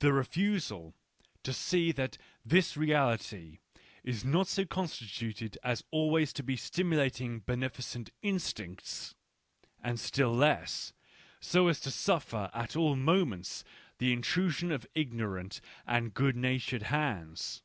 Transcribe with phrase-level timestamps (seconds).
[0.00, 0.94] The refusal
[1.42, 3.60] to see that this reality
[4.04, 9.14] is not so constituted as always to be stimulating beneficent instincts,
[9.82, 10.92] and still less,
[11.40, 13.64] so as to suffer at all moments
[13.96, 17.62] the intrusion of ignorant and good natured hands.